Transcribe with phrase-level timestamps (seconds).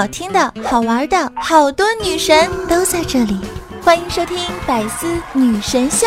[0.00, 3.38] 好听的、好玩的，好多女神都在这里，
[3.84, 6.06] 欢迎收听《百思女神秀》。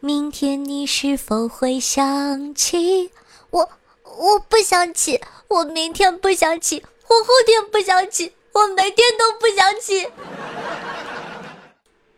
[0.00, 3.10] 明天你是否会想起
[3.48, 3.70] 我？
[4.02, 5.18] 我不想起，
[5.48, 10.06] 我明天不想起，我后天不想起，我每天都不想起。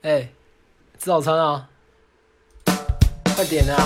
[0.03, 0.29] 哎，
[0.99, 1.69] 吃早餐啊！
[3.37, 3.79] 快点啊！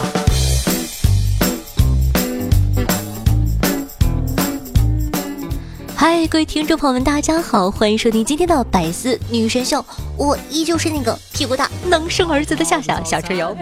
[5.99, 9.83] 嗨，各位听众朋友们，大家好，欢迎收听今天的百思女神秀，
[10.15, 13.57] 我依旧是那个屁股大能生儿子的夏夏小车友。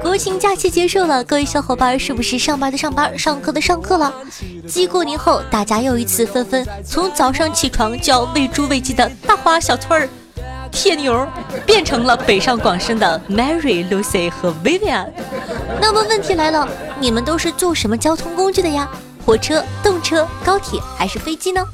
[0.00, 4.14] 国庆假期结束了，各位小伙伴是不是上班的上班，上课的上课了？
[4.64, 10.08] 继过年后，大家又一次纷纷从早上起床就要喂猪喂鸡的大花小翠儿、
[10.70, 11.26] 铁牛，
[11.66, 15.08] 变成了北上广深的 Mary、Lucy 和 Vivian。
[15.80, 16.68] 那么问题来了，
[17.00, 18.88] 你们都是坐什么交通工具的呀？
[19.30, 21.64] 火车、动车、高铁还是飞机呢？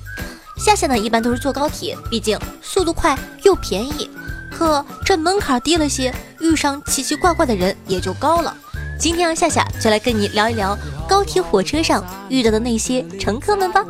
[0.58, 4.10] 夏夏呢，一般都是坐高铁，毕竟速度快又便宜。
[4.52, 8.54] 可这门槛低了些，遇上奇奇怪怪的人也就高了。
[9.00, 10.76] 今天啊，夏夏就来跟你聊一聊
[11.08, 13.82] 高铁、火车上遇到的那些乘客们吧。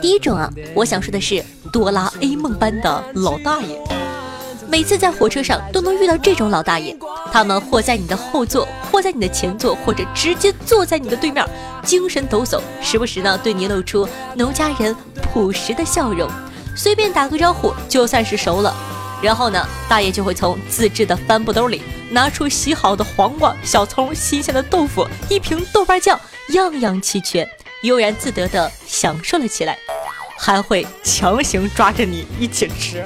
[0.00, 3.82] 第一种啊，我想说的是哆啦 A 梦般的老大爷。
[4.70, 6.94] 每次在火车上都能遇到这种老大爷，
[7.32, 11.42] 他们或在你的后座，或在你的前座，或者直接坐在你的对面，
[11.82, 16.28] 精神抖擞，时不时呢对你露出农家人朴实的笑容，
[16.76, 18.74] 随便打个招呼就算是熟了。
[19.22, 27.48] 然后呢，大爷就会从自制的帆布兜里拿出洗好的黄瓜、小葱、新鲜的豆腐、一瓶豆瓣酱，样样齐全，
[27.82, 29.78] 悠然自得地享受了起来，
[30.38, 33.02] 还会强行抓着你一起吃。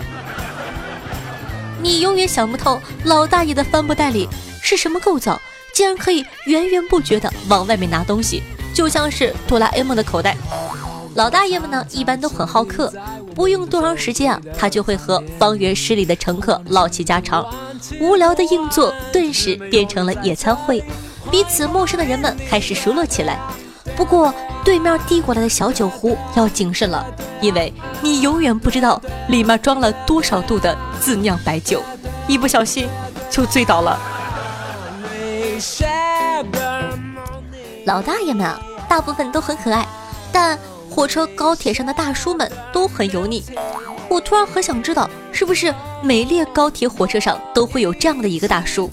[1.82, 4.28] 你永远想不透老大爷的帆布袋里
[4.62, 5.40] 是什么构造，
[5.74, 8.40] 竟然可以源源不绝的往外面拿东西，
[8.72, 10.36] 就像是哆啦 A 梦的口袋。
[11.16, 12.92] 老大爷们呢，一般都很好客，
[13.34, 17.44] 不用多长时间啊，他就会和方圆十里的乘客唠起家常，
[18.00, 20.82] 无聊的硬座顿时变成了野餐会，
[21.32, 23.40] 彼此陌生的人们开始熟络起来。
[23.96, 24.32] 不过
[24.64, 27.04] 对面递过来的小酒壶要谨慎了，
[27.40, 31.82] 因为你永远不知道里面装了多少度的自酿白酒，
[32.26, 32.88] 一不小心
[33.30, 33.98] 就醉倒了。
[37.84, 39.86] 老大爷们啊，大部分都很可爱，
[40.32, 40.58] 但
[40.90, 43.44] 火车、高铁上的大叔们都很油腻。
[44.08, 48.90] 我突然很想知道，是不是每列高铁、火车上都会有这样的一个大叔？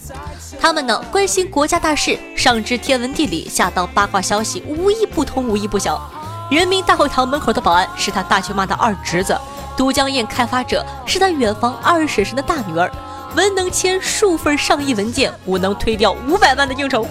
[0.61, 5.99] 他们呢，关心国家大事，上知天文地理，下到八卦消息，无一不通，无一不晓。
[6.51, 9.39] 人民大会堂门口的保安是他大舅妈的二侄子，
[9.77, 12.91] 都江堰开发者是他远房二婶婶的大女儿，
[13.37, 17.07] 文能签数份上亿文件，武能推掉五百万的应酬。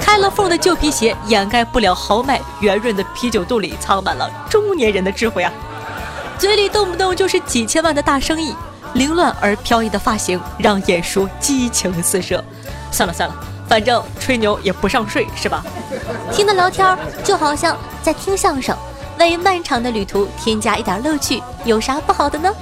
[0.00, 5.52] 开了缝的旧皮鞋掩盖不了豪迈圆润的啤酒肚里藏满了中年人的智慧啊！
[6.36, 8.52] 嘴里动不动就是几千万的大生意。
[8.94, 12.44] 凌乱而飘逸的发型让眼叔激情四射。
[12.92, 13.34] 算了算了，
[13.66, 15.64] 反正吹牛也不上税，是吧？
[16.30, 18.76] 听的聊天就好像在听相声，
[19.18, 22.52] 为漫长的旅途添加一点乐趣，有啥不好的呢？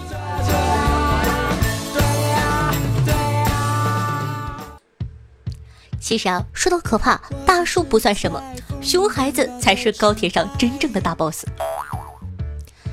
[6.00, 8.42] 其实啊，说到可怕，大叔不算什么，
[8.80, 11.44] 熊孩子才是高铁上真正的大 boss。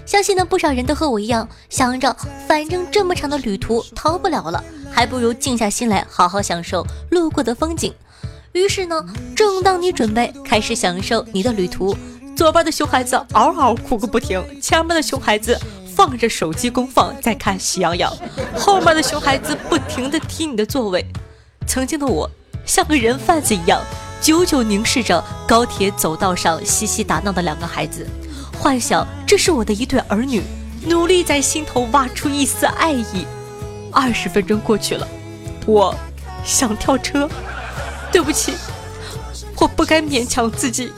[0.06, 2.16] 相信呢，不少人都和我一样，想着
[2.48, 7.94] 反正这么长的旅途逃不了了，还不如静下心来好好享受路过的风景。
[8.54, 9.06] 于是呢，
[9.36, 11.96] 正当你准备开始享受你的旅途，
[12.36, 15.60] 左边的熊孩子嗷嗷哭个不停，前面的熊孩子
[15.96, 18.12] 放着手机公放在看喜羊羊，
[18.56, 21.06] 后面的熊孩子不停地踢你的座位。
[21.68, 22.30] 曾经的我
[22.66, 23.80] 像个人贩子一样，
[24.22, 28.08] 久久凝视着高铁走道上嬉戏打闹的两个孩子。
[28.58, 30.42] 幻想这是我的一对儿女，
[30.88, 33.26] 努力在心头挖出一丝爱意。
[34.00, 35.08] 二十分钟过去了，
[35.66, 35.94] 我
[36.46, 37.28] 想跳车，
[38.12, 38.54] 对不起，
[39.60, 40.92] 我不该勉强自己。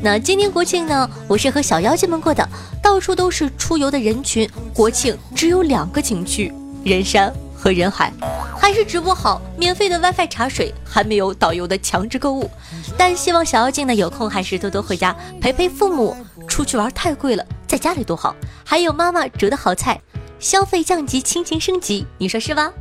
[0.00, 1.10] 那今年国庆呢？
[1.28, 2.48] 我是和小妖精们过的，
[2.82, 4.48] 到处都是出游的人群。
[4.72, 6.50] 国庆只有两个景区：
[6.82, 8.10] 人山和人海。
[8.58, 12.50] 还是直播好，免费的 WiFi 茶水，还没有导游的强制购物。
[12.96, 16.16] 但希望小妖精呢有空还是多多回家陪陪父母。
[16.48, 20.00] 出去玩太贵了，在家里多好，还有妈妈煮的好菜，
[20.38, 22.72] 消费降级，亲情升级，你说是吧？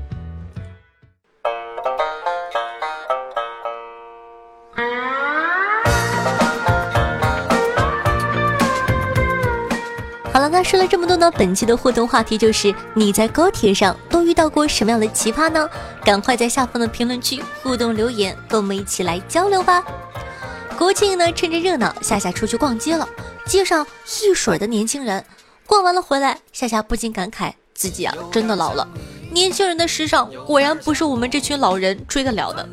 [10.34, 15.69] 好了，那说了这么多呢，本期的互动话题就是你在高铁上都遇到过什么样的奇葩呢？
[16.04, 19.81] 赶快在下方的评论区互动留言，跟我们一起来交流吧。
[20.78, 23.07] 国庆呢，趁着热闹，夏夏出去逛街了，
[23.46, 23.88] 街上
[24.22, 25.24] 一水的年轻人，
[25.67, 28.88] 逛完了回来，夏夏不禁感慨自己啊，真的老了。
[29.31, 32.67] 年轻人的时尚果然不是我们这群老人追得了的。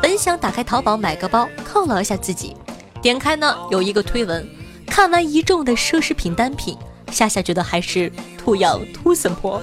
[0.00, 2.56] 本想打开淘宝买个包犒劳一下自己，
[3.02, 4.48] 点开呢有一个推文。
[4.86, 6.76] 看完一众的奢侈品单品，
[7.10, 9.62] 夏夏觉得还是土养土森婆。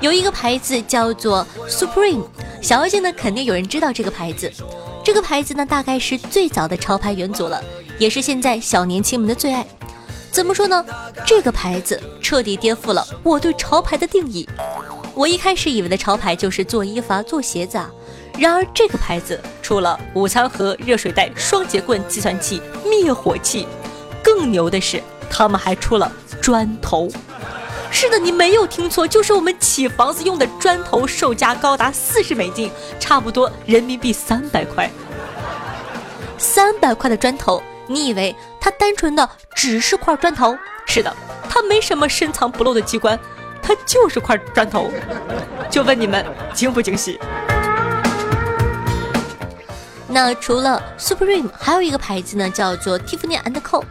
[0.00, 2.24] 有一个牌子叫做 Supreme，
[2.60, 4.52] 小心呢肯定有人知道这个牌子。
[5.04, 7.62] 这个牌子呢大概是最早的潮牌元祖了，
[7.98, 9.66] 也是现在小年轻们的最爱。
[10.30, 10.84] 怎么说呢？
[11.26, 14.48] 这个牌子彻底颠覆了我对潮牌的定义。
[15.14, 17.90] 我一开始以为的潮牌就是做衣服啊、做鞋子啊，
[18.38, 23.66] 然而这个牌子出了午餐盒、热水袋、双节棍、计算器、灭火器。
[24.22, 26.10] 更牛的是，他们还出了
[26.40, 27.08] 砖头。
[27.90, 32.70] 是的，你没有听错，就是我们起房子用的砖头，售价高达四十美金，
[33.00, 34.88] 差不多人民币三百块。
[36.36, 40.56] 三百块的砖头，你以为它单纯的只是块砖头？
[40.86, 41.14] 是的，
[41.48, 43.18] 它没什么深藏不露的机关，
[43.62, 44.90] 它就是块砖头。
[45.70, 46.24] 就问你们
[46.54, 47.18] 惊不惊喜？
[50.06, 53.84] 那除了 Supreme，还有一个牌子呢，叫做 Tiffany and Co。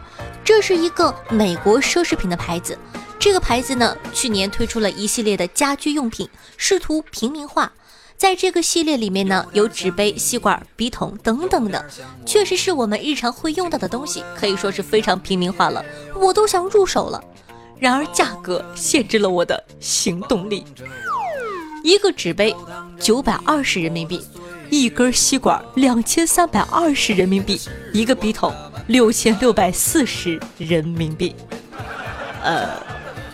[0.44, 2.76] 这是一个美国奢侈品的牌子，
[3.18, 7.70] 这个牌子呢，去年推出了一系列的家居用品，试图平民化。
[8.18, 11.82] 在这个系列里面呢，有纸杯、吸管、笔筒等等的，
[12.26, 15.82] 确实是我们日常会用到的东西，可以说是非常平民化了。
[16.16, 17.22] 我都想入手了，
[17.78, 20.64] 然而价格限制了我的行动力。
[21.84, 22.54] 一个纸杯
[22.98, 24.20] 九百二十人民币，
[24.68, 27.60] 一根吸管两千三百二十人民币，
[27.92, 28.52] 一个笔筒。
[28.88, 31.36] 六千六百四十人民币，
[32.42, 32.66] 呃，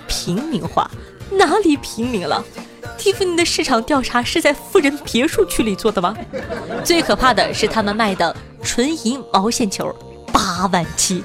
[0.09, 0.91] 平民化
[1.31, 2.45] 哪里平民了？
[2.97, 6.17] 蒂芙尼的市场调查是在富人别墅区里做的吗？
[6.85, 9.95] 最可怕的是他们卖的纯银毛线球，
[10.33, 11.23] 八万七，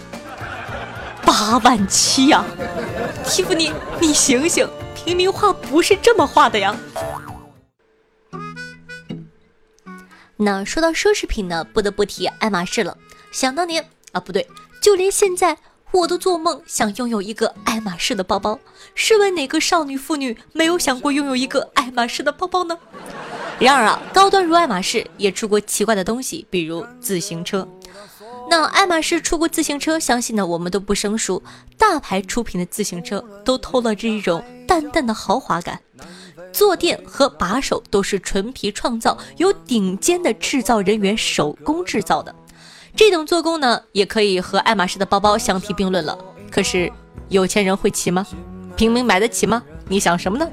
[1.23, 2.43] 八万七呀！
[3.25, 6.75] 蒂芙尼，你醒醒，平民画不是这么画的呀！
[10.37, 12.97] 那说到奢侈品呢，不得不提爱马仕了。
[13.31, 13.85] 想当年。
[14.11, 14.47] 啊，不对，
[14.81, 15.55] 就连现在
[15.91, 18.59] 我都做梦想拥有一个爱马仕的包包。
[18.93, 22.77] 试问哪个少女妇女没有想过拥有一个爱马仕的包包呢？
[23.59, 27.67] 然而啊，高端如爱马仕也出过奇怪的东西，比如自行车。
[28.49, 31.41] 那爱马仕出过自行车，相信呢我们都不生疏。
[31.77, 35.79] 大牌出品的自行车都透露着一种淡淡的豪华感，
[36.51, 42.33] 坐垫和把手都是纯皮创造，由顶尖的制造人员手工制造的。
[42.95, 46.17] 这种做工呢，也可以和爱马仕的包包相提并论了。
[46.51, 46.91] 可是，
[47.29, 48.25] 有钱人会骑吗？
[48.75, 49.61] 平民买得起吗？
[49.87, 50.47] 你想什么呢？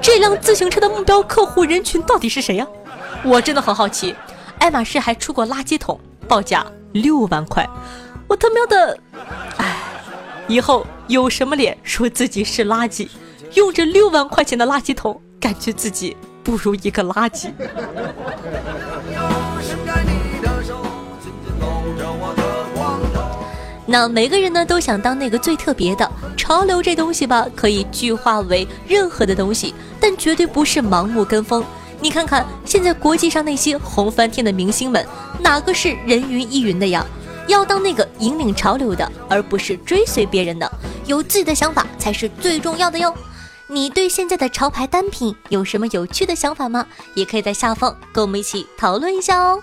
[0.00, 2.66] 这辆自行车的目标客户人群到底是谁呀？
[3.24, 4.14] 我真的很好奇。
[4.58, 7.68] 爱马仕还出过垃圾桶，报价六万块。
[8.26, 8.98] 我他喵的，
[9.58, 9.76] 哎，
[10.48, 13.08] 以后有什么脸说自己是垃圾？
[13.54, 17.50] 用着六万块钱的垃圾桶，感觉自己不如一个垃圾。
[23.86, 31.64] 那每个人呢都想当那个最特别的潮流，这东西吧可以具化为任何的东西，但绝对不是盲目跟风。
[32.00, 35.06] 你看看现在国际上那些红翻天的明星们，
[35.40, 37.06] 哪个是人云亦云的呀？
[37.46, 40.70] 要当那个引领潮流的，而不是追随别人的，
[41.06, 43.14] 有自己的想法才是最重要的哟。
[43.68, 46.86] 你对现在的潮牌单品有什么有趣的想法吗？
[47.14, 49.62] 也可以在下方跟我们一起讨论一下哦。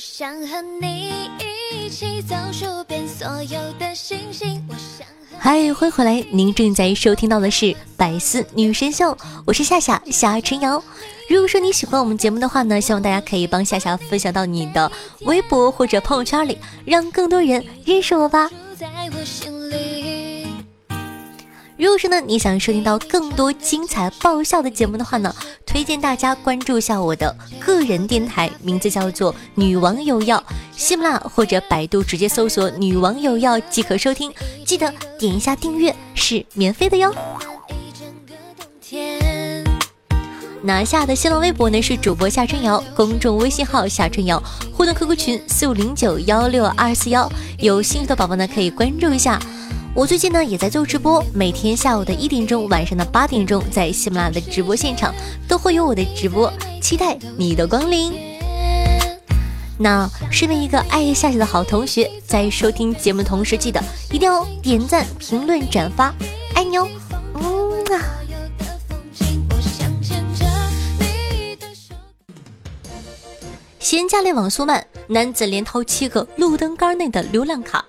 [0.00, 4.66] 想和你一起走数遍所有的星星。
[5.38, 6.24] 嗨，欢迎回来！
[6.30, 7.66] 您正在收听到的是
[7.98, 9.12] 《百思女神秀》，
[9.44, 10.82] 我是夏夏夏晨瑶。
[11.28, 14.90] 如果说你喜欢我们节目的话呢，希望大家可以帮夏夏分享到你的
[15.26, 18.48] 微博或者朋友圈里，让更多人认识我吧。
[21.80, 25.34] 如果说呢，你想收听到更多精彩爆笑的节目的话呢，
[25.64, 30.44] 推荐大家关注一下我的个人电台，名字叫做“女王有药”，
[30.76, 34.30] 喜马拉或者百度直接搜索“女王有药”即可收听。
[34.66, 37.14] 记得点一下订阅，是免费的哟。
[40.62, 44.38] 拿下的新浪微博呢是主播夏春瑶，公众微信号夏春瑶，
[44.70, 47.26] 互动 QQ 群四五零九幺六二四幺，
[47.58, 49.40] 有兴趣的宝宝呢可以关注一下。
[49.92, 55.12] 我最近呢也在做直播，每天下午的一点钟，晚上的八点钟，在喜马拉雅的直播现场
[55.48, 58.12] 都会有我的直播，期待你的光临。
[59.76, 63.82] 那身为一个爱夏夏的好同学，在收听节目同时，记得
[64.12, 66.14] 一定要点赞、评论、转发，
[66.54, 66.88] 爱你哦！
[67.34, 68.04] 嗯啊。
[73.80, 77.84] 嫌家里网速慢，男子连掏七个路灯杆内的流量卡。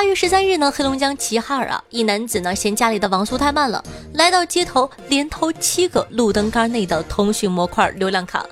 [0.00, 8.42] 八月十三日呢，黑龙江齐齐哈尔啊，一男子呢嫌家里的网速太慢了，来到街头连偷七个路灯杆内的通讯模块流量卡。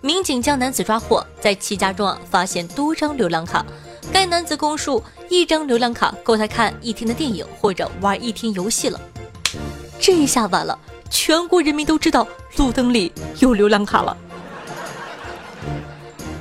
[0.00, 3.64] 民警将男子抓获，在其家中啊发现多张流量卡。
[4.12, 9.00] 该男子供述，一张流量卡够他看一天的电影或者玩一天游戏了。
[10.00, 10.76] 这下完了，
[11.08, 14.16] 全国人民都知道路灯里有流量卡了。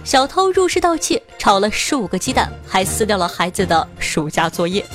[0.06, 4.86] 小偷入室盗窃，炒了十五个鸡蛋，还撕掉了孩子的暑假作业。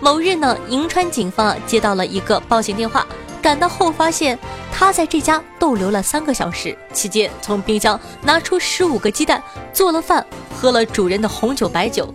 [0.00, 3.06] 某日呢，银川警方接到了一个报警电话，
[3.40, 4.36] 赶到后发现
[4.72, 9.40] 他在这家逗留了三个小时，期间从冰箱拿出十五个鸡蛋，
[9.72, 10.26] 做了饭，
[10.60, 12.12] 喝了主人的红酒白酒，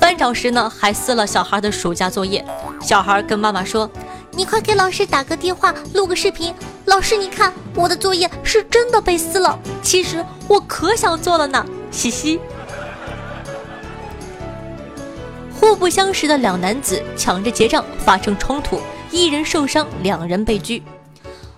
[0.00, 2.44] 翻找时呢还撕了小孩的暑假作业。
[2.80, 3.88] 小孩跟妈妈说。
[4.34, 6.54] 你快给老师打个电话，录个视频。
[6.86, 9.58] 老师，你看我的作业是真的被撕了。
[9.82, 12.40] 其实我可想做了呢，嘻嘻。
[15.54, 18.80] 互不相识的两男子抢着结账发生冲突，
[19.12, 20.82] 一人受伤，两人被拘。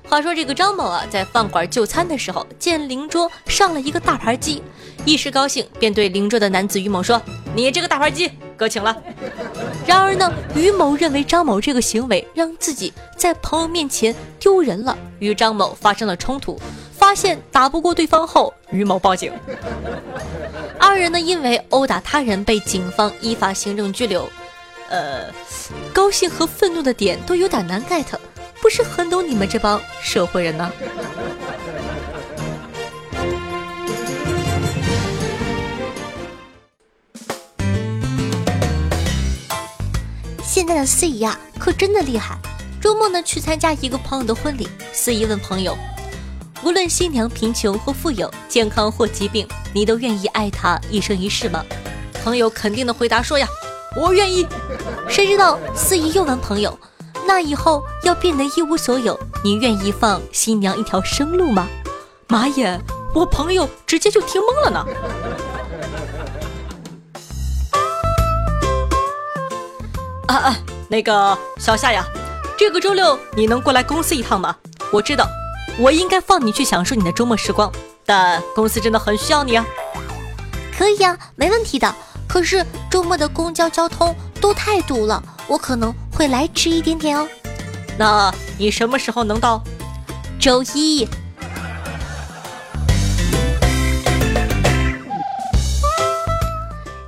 [0.06, 4.62] 话说这个张某啊，在饭馆就餐的时候，见邻桌上了一个大盘鸡，
[5.04, 7.20] 一时高兴，便对邻桌的男子于某说
[7.54, 8.96] ：“你这个大盘鸡。”哥请了。
[9.86, 16.58] 然而呢，于某认为张某这个行为让自己在朋友面前丢人了，与张某发生了冲突。
[16.96, 19.32] 发现打不过对方后，于某报警。
[20.78, 24.26] 二人呢，因为殴打他人被警方依法行政拘留。
[24.88, 25.26] 呃，
[25.92, 28.06] 高兴和愤怒的点都有点难 get，
[28.62, 30.72] 不是很懂你们这帮社会人呢。
[40.54, 42.38] 现在的司仪啊，可真的厉害。
[42.80, 44.68] 周末呢，去参加一个朋友的婚礼。
[44.92, 45.76] 司仪问朋友
[46.62, 51.64] ：“无论新娘贫穷或富有，健康或疾病，你都愿意爱她一生一世吗？”
[52.23, 53.49] 朋友肯定的回答说：“呀，
[54.00, 54.46] 我愿意。”
[55.11, 56.78] 谁知道司仪又问朋友
[57.26, 61.66] ：“那以后要变得一无所有，你愿意放新娘一条生路吗？”
[62.30, 62.80] 妈耶，
[63.12, 64.87] 我朋友直接就听懵了呢。
[70.26, 70.56] 啊啊，
[70.88, 72.04] 那个小夏呀，
[72.58, 74.56] 这个周六你能过来公司一趟吗？
[74.90, 75.26] 我知道，
[75.78, 77.70] 我应该放你去享受你的周末时光，
[78.06, 79.64] 但公司真的很需要你啊。
[80.76, 81.94] 可以啊，没问题的。
[82.26, 87.28] 可是周末的公交交通都太堵了，我可能会来迟一点点哦。
[87.98, 89.62] 那你什么时候能到？
[90.40, 91.06] 周一。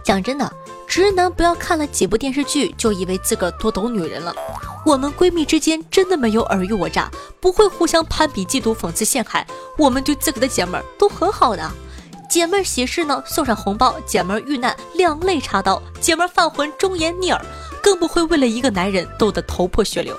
[0.04, 0.52] 讲真的。
[0.96, 4.34] 直男不要看了几部电视剧就以为自个儿多懂女人了。
[4.82, 9.46] 我们闺蜜之间真的没有尔虞我诈，不会互相攀比、嫉妒、讽刺、陷害。
[9.76, 11.70] 我们对自个的姐妹儿都很好的。
[12.30, 17.44] 姐妹儿喜事呢，送上红包；姐妹儿遇难，两肋插刀；姐妹儿犯浑，忠言逆耳。
[17.82, 20.18] 更不会为了一个男人斗得头破血流。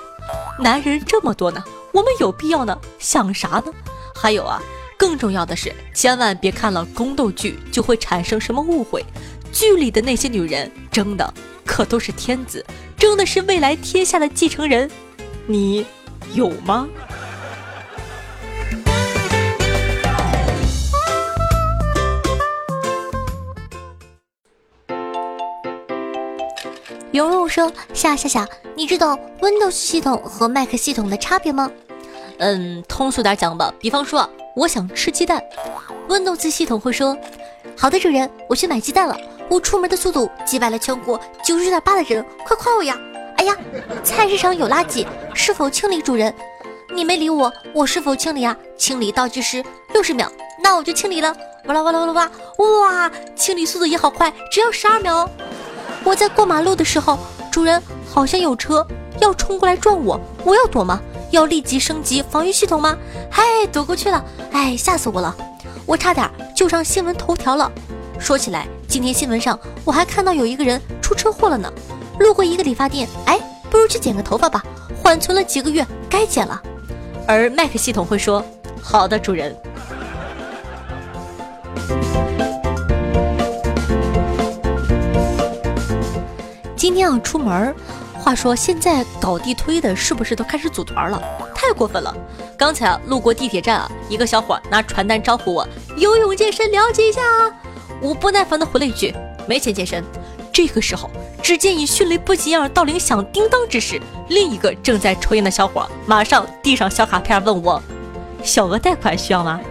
[0.60, 2.78] 男人这么多呢，我们有必要呢？
[3.00, 3.72] 想啥呢？
[4.14, 4.62] 还有啊，
[4.96, 9.04] 更重要的是，千万别看了宫斗剧就会产生什么误会。
[9.52, 11.32] 剧里的那些女人争的
[11.64, 12.64] 可都是天子，
[12.96, 14.90] 争的是未来天下的继承人，
[15.46, 15.84] 你
[16.34, 16.88] 有吗？
[27.10, 31.68] 蓉蓉说：“夏夏夏，你知道 Windows 系统和 Mac 系统的差别吗？”
[32.38, 35.42] 嗯，通俗点讲吧，比方说，我想吃鸡蛋
[36.08, 37.16] ，Windows 系统会说
[37.76, 39.16] ：“好的，主人，我去买鸡蛋了。”
[39.48, 42.96] 我出门的速度击败了全国九十九点八的人，快夸我呀！
[43.36, 43.56] 哎呀，
[44.02, 46.02] 菜市场有垃圾，是否清理？
[46.02, 46.34] 主人，
[46.94, 48.56] 你没理我，我是否清理啊？
[48.76, 50.30] 清理倒计时六十秒，
[50.62, 51.34] 那我就清理了。
[51.64, 52.30] 哇啦哇啦哇啦哇！
[52.80, 55.28] 哇，清理速度也好快，只要十二秒。
[56.04, 57.18] 我在过马路的时候，
[57.50, 58.86] 主人好像有车
[59.20, 61.00] 要冲过来撞我，我要躲吗？
[61.30, 62.96] 要立即升级防御系统吗？
[63.30, 64.24] 嗨，躲过去了。
[64.52, 65.36] 哎，吓死我了，
[65.86, 67.70] 我差点就上新闻头条了。
[68.18, 68.66] 说起来。
[68.88, 71.70] 今天新闻上我还看到有一个人出车祸了呢，
[72.18, 73.38] 路过一个理发店，哎，
[73.70, 74.64] 不如去剪个头发吧，
[75.02, 76.62] 缓存了几个月，该剪了。
[77.26, 78.42] 而 Mac 系统会说
[78.82, 79.54] ：“好的，主人。”
[86.74, 87.74] 今天要出门，
[88.14, 91.22] 话说现在搞地推的是不是都开始组团了？
[91.54, 92.16] 太过分了！
[92.56, 95.68] 刚才啊路过地铁站啊，一个小伙拿传单招呼我
[95.98, 97.52] 游泳健身了解一下啊。
[98.00, 99.14] 我不耐烦地回了一句
[99.46, 100.04] ：“没钱健身。”
[100.52, 101.08] 这个时候，
[101.42, 107.80] 只见以迅雷不及掩耳盗铃响叮当之势，另一个正在抽烟的小伙马上递上小卡片问我
[108.42, 109.60] ：“小额贷款需要吗？”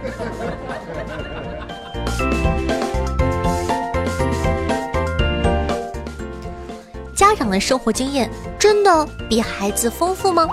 [7.14, 10.48] 家长的生活经验真的比孩子丰富吗？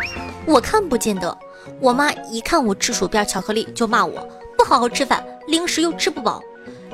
[0.46, 1.38] 我看不见得。
[1.80, 4.28] 我妈一看我吃薯片、巧克力，就骂我
[4.58, 6.42] 不好好吃饭，零食又吃不饱。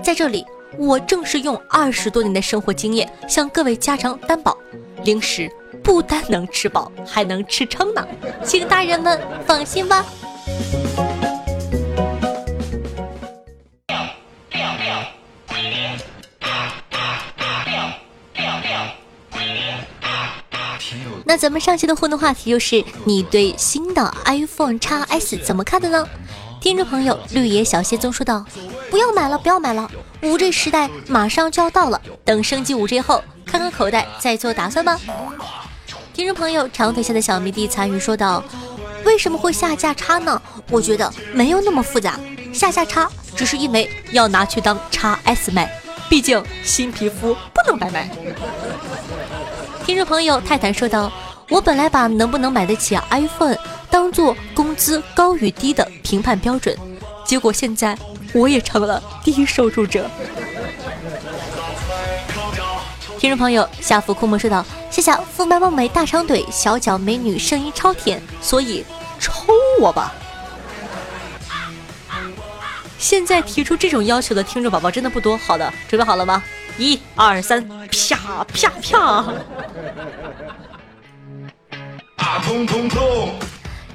[0.03, 0.45] 在这里，
[0.77, 4.57] 我正是用二十多年的生活经验向各位家长担保：
[5.03, 5.51] 零食
[5.83, 8.05] 不单能吃饱，还能吃撑呢。
[8.43, 10.05] 请大人们放心吧。
[21.23, 26.05] 那咱们上期的互动话题就是你对新的 iPhone X S 怎么看的呢？
[26.59, 28.45] 听众朋友绿野小仙宗说道
[28.91, 29.89] ：“不要买了，不要买了，
[30.21, 34.99] 五 G 时代马上就要到了，等升级五 G 后，看看口袋再做打算吧。”
[36.13, 38.43] 听众朋友长腿下的小迷弟参与说道
[39.05, 40.39] ：“为什么会下架叉呢？
[40.69, 42.19] 我觉得没有那么复杂，
[42.53, 45.71] 下架叉只是因为要拿去当叉 S 卖，
[46.09, 48.09] 毕竟新皮肤不能白买。”
[49.85, 51.09] 听众朋友泰坦说道
[51.49, 53.55] ：“我本来把能不能买得起 iPhone
[53.89, 56.77] 当做工资高与低的评判标准，
[57.25, 57.97] 结果现在
[58.33, 60.09] 我也成了第一收入者。”
[63.19, 68.83] 听众朋友夏福库莫说道：“谢谢肤白貌美大长腿小脚美女声音超甜，所以
[69.19, 70.11] 抽我吧。”
[72.97, 75.37] 现在提出这种要求的听众宝宝真的不多。
[75.37, 76.41] 好的，准备好了吗？
[76.77, 79.25] 一二三，啪啪啪！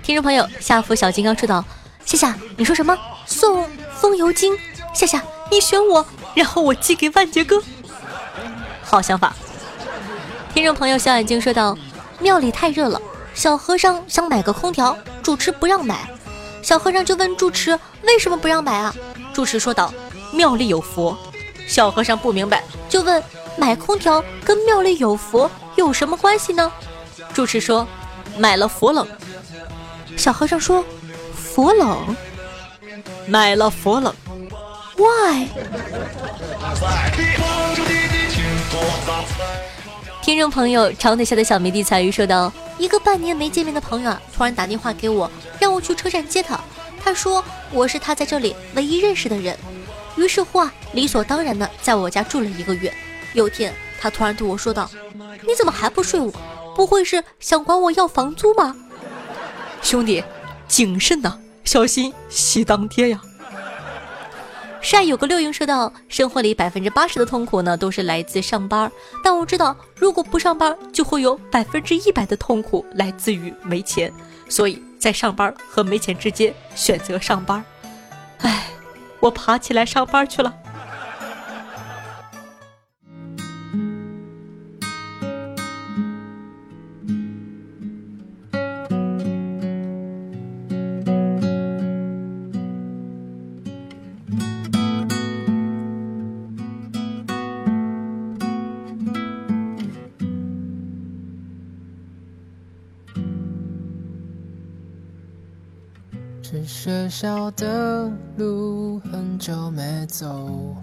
[0.02, 1.64] 听众朋友，夏福小金刚说道
[2.04, 2.96] ：“夏夏，你说什么？
[3.26, 3.65] 送
[4.00, 4.56] 风油精？
[4.94, 7.62] 夏夏，你选我，然后我寄给万杰哥。
[8.82, 9.34] 好想法。”
[10.54, 11.76] 听众朋友小眼睛说道
[12.18, 13.00] ：“庙里太热了，
[13.34, 16.08] 小和尚想买个空调，主持不让买。
[16.62, 18.94] 小和尚就问住持为什么不让买啊？
[19.34, 19.92] 住持说道：
[20.32, 21.16] 庙里有佛。”
[21.68, 23.23] 小和尚不明白，就问
[23.58, 26.73] ：“买空调跟庙里有佛有什么关系呢？”
[27.34, 27.86] 住持说
[28.38, 29.06] ：“买了佛冷。”
[30.16, 30.82] 小和尚说
[31.34, 32.16] ：“佛冷，
[33.28, 34.15] 买了佛冷
[34.97, 35.49] ，Why？”
[40.23, 46.58] 听众朋友长腿下的小迷弟彩鱼说道：“一个半年没见面的朋友啊，突然打电话给我，让我去车站接他。
[47.02, 49.56] 他说我是他在这里唯一认识的人。”
[50.17, 52.93] 于是乎啊，理所当然的在我家住了一个月。
[53.34, 54.91] 有天，他突然对我说道
[55.47, 56.32] ：“你怎么还不睡我？
[56.75, 58.75] 不会是想管我要房租吗？”
[59.82, 60.25] 兄弟，
[60.67, 63.20] 谨慎呐，小心喜当爹呀！
[64.80, 68.90] 帅有个六英说道：“生活里百分之八十的痛苦呢，都是来自上班。
[69.22, 74.10] 但我知道，如果不上班，就会有百分之一百的痛苦来自于没钱。
[74.48, 77.62] 所以在上班和没钱之间选择上班。
[78.38, 78.68] 哎。”
[79.18, 80.54] 我爬起来上班去了。
[106.86, 110.76] 学校的路很久没走，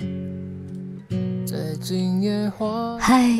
[1.45, 2.51] 最近也
[2.99, 3.39] 嗨，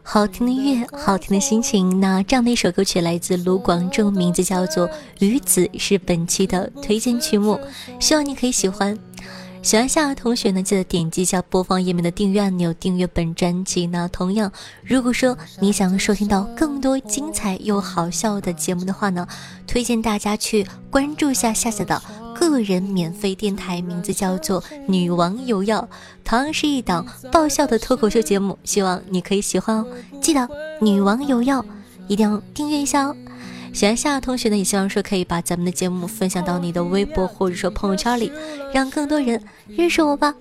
[0.00, 1.98] 好听的音乐，好听的心情。
[1.98, 7.58] 那这样的一首歌曲来自卢广仲，名字叫做《鱼子》，是本期的推荐曲目，
[7.98, 8.96] 希望你可以喜欢。
[9.64, 13.86] 喜欢夏的同学呢，记得点击一下播放页面的订阅按钮，订阅本专辑。
[13.86, 14.52] 那同样，
[14.84, 19.26] 如果说你想收听到更多精彩又好笑的节目的话呢，
[19.66, 22.00] 推荐大家去关注一下夏夏的
[22.38, 25.88] 个人免费电台，名字叫做《女王有药》，
[26.24, 29.86] 同样是一档爆笑的脱口秀节目，希望你可以喜欢哦。
[30.20, 30.40] 记得
[30.82, 31.62] 《女王有药》，
[32.06, 33.16] 一定要订阅一下哦。
[33.74, 38.30] 喜欢夏同学呢，也希望说可以把咱们的节目分享到你的微博或者说朋友圈里，
[38.72, 40.32] 让更多人认识我吧。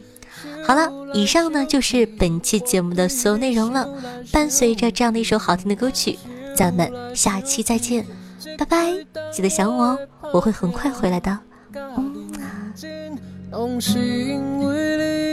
[0.63, 3.89] 好了，以上呢就是本期节目的所有内容了。
[4.32, 6.19] 伴随着这样的一首好听的歌曲，
[6.56, 8.06] 咱们下期再见，
[8.58, 8.93] 拜拜！
[9.32, 9.98] 记得想我哦，
[10.32, 11.39] 我会很快回来的。
[11.74, 11.98] 摇
[14.78, 15.33] 来